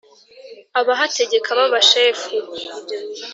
Abahategekaga 0.79 1.59
b'abashefu 1.67 2.25